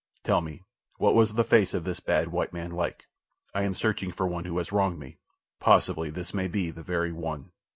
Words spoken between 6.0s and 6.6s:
this may